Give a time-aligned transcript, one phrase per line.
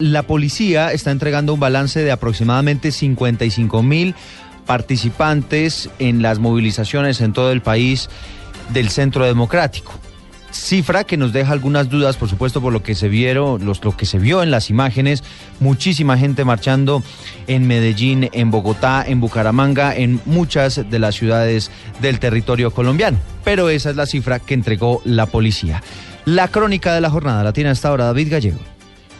[0.00, 4.16] La policía está entregando un balance de aproximadamente 55 mil
[4.66, 8.08] participantes en las movilizaciones en todo el país
[8.72, 9.92] del Centro Democrático
[10.50, 13.96] cifra que nos deja algunas dudas, por supuesto, por lo que se vieron, los, lo
[13.96, 15.24] que se vio en las imágenes,
[15.60, 17.02] muchísima gente marchando
[17.46, 23.18] en Medellín, en Bogotá, en Bucaramanga, en muchas de las ciudades del territorio colombiano.
[23.42, 25.82] Pero esa es la cifra que entregó la policía.
[26.24, 28.73] La crónica de la jornada la tiene hasta ahora David Gallego.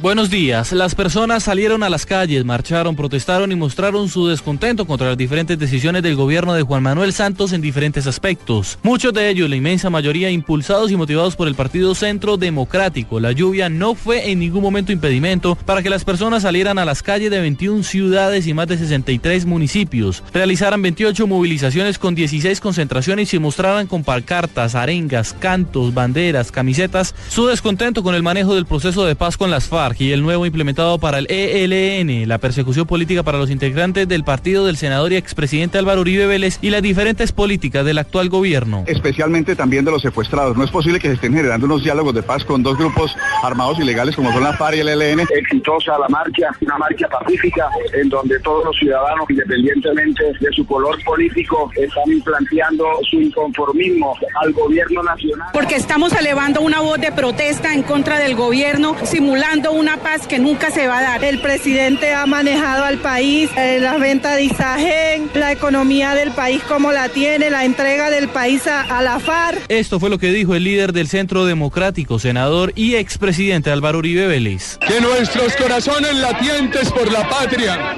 [0.05, 0.73] Buenos días.
[0.73, 5.59] Las personas salieron a las calles, marcharon, protestaron y mostraron su descontento contra las diferentes
[5.59, 8.79] decisiones del gobierno de Juan Manuel Santos en diferentes aspectos.
[8.83, 13.19] Muchos de ellos, la inmensa mayoría, impulsados y motivados por el Partido Centro Democrático.
[13.19, 17.03] La lluvia no fue en ningún momento impedimento para que las personas salieran a las
[17.03, 23.33] calles de 21 ciudades y más de 63 municipios, realizaran 28 movilizaciones con 16 concentraciones
[23.33, 29.07] y mostraran con palcartas, arengas, cantos, banderas, camisetas su descontento con el manejo del proceso
[29.07, 33.23] de paz con las FARC y el nuevo implementado para el ELN, la persecución política
[33.23, 37.33] para los integrantes del partido del senador y expresidente Álvaro Uribe Vélez y las diferentes
[37.33, 38.85] políticas del actual gobierno.
[38.87, 40.57] Especialmente también de los secuestrados.
[40.57, 43.79] No es posible que se estén generando unos diálogos de paz con dos grupos armados
[43.79, 45.21] ilegales como son la FARC y el ELN.
[45.21, 51.03] Exitosa la marcha, una marcha pacífica en donde todos los ciudadanos, independientemente de su color
[51.05, 55.49] político, están planteando su inconformismo al gobierno nacional.
[55.53, 60.39] Porque estamos elevando una voz de protesta en contra del gobierno, simulando una paz que
[60.39, 61.25] nunca se va a dar.
[61.25, 66.63] El presidente ha manejado al país, eh, la venta de Isagen, la economía del país
[66.63, 69.65] como la tiene, la entrega del país a, a, la FARC.
[69.69, 74.27] Esto fue lo que dijo el líder del Centro Democrático, senador y expresidente Álvaro Uribe
[74.27, 74.79] Vélez.
[74.87, 77.97] Que nuestros corazones latientes por la patria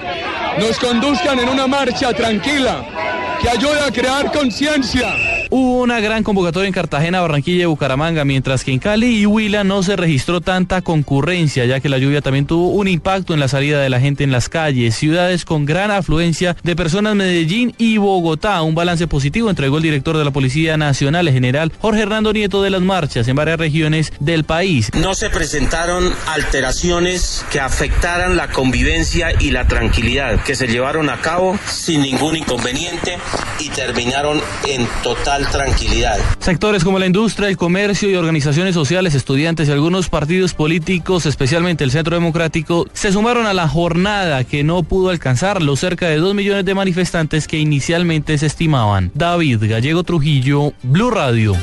[0.58, 3.05] nos conduzcan en una marcha tranquila
[3.46, 5.14] que ayude a crear conciencia
[5.48, 9.62] Hubo una gran convocatoria en Cartagena, Barranquilla y Bucaramanga, mientras que en Cali y Huila
[9.62, 13.46] no se registró tanta concurrencia, ya que la lluvia también tuvo un impacto en la
[13.46, 14.96] salida de la gente en las calles.
[14.96, 18.60] Ciudades con gran afluencia de personas Medellín y Bogotá.
[18.62, 22.62] Un balance positivo entregó el director de la Policía Nacional, el general Jorge Hernando Nieto,
[22.62, 24.90] de las marchas en varias regiones del país.
[24.94, 31.20] No se presentaron alteraciones que afectaran la convivencia y la tranquilidad, que se llevaron a
[31.20, 33.16] cabo sin ningún inconveniente
[33.60, 36.18] y terminaron en total tranquilidad.
[36.40, 41.84] Sectores como la industria, el comercio y organizaciones sociales, estudiantes y algunos partidos políticos, especialmente
[41.84, 46.16] el Centro Democrático, se sumaron a la jornada que no pudo alcanzar los cerca de
[46.16, 49.10] dos millones de manifestantes que inicialmente se estimaban.
[49.14, 51.54] David Gallego Trujillo, Blue Radio.